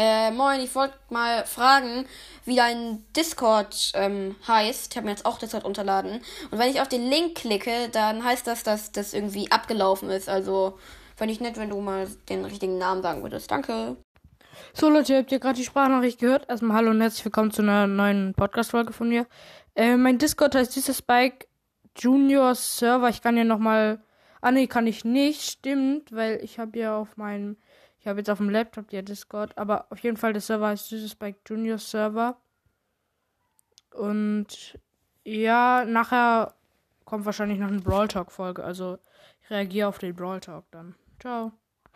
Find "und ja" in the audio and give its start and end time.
33.92-35.84